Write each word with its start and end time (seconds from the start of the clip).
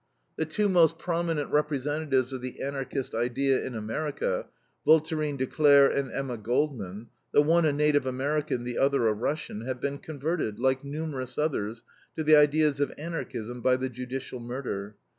The 0.35 0.47
two 0.47 0.67
most 0.67 0.97
prominent 0.97 1.51
representatives 1.51 2.33
of 2.33 2.41
the 2.41 2.59
Anarchist 2.59 3.13
idea 3.13 3.63
in 3.63 3.75
America, 3.75 4.47
Voltairine 4.83 5.37
de 5.37 5.45
Cleyre 5.45 5.89
and 5.89 6.11
Emma 6.11 6.37
Goldman 6.39 7.09
the 7.33 7.43
one 7.43 7.65
a 7.65 7.71
native 7.71 8.07
American, 8.07 8.63
the 8.63 8.79
other 8.79 9.07
a 9.07 9.13
Russian 9.13 9.61
have 9.61 9.79
been 9.79 9.99
converted, 9.99 10.57
like 10.57 10.83
numerous 10.83 11.37
others, 11.37 11.83
to 12.17 12.23
the 12.23 12.35
ideas 12.35 12.79
of 12.79 12.91
Anarchism 12.97 13.61
by 13.61 13.75
the 13.75 13.89
judicial 13.89 14.39
murder. 14.39 14.95